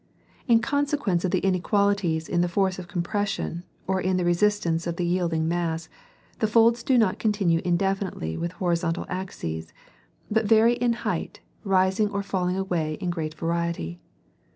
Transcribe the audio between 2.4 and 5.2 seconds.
the force of compression or in the resistance of the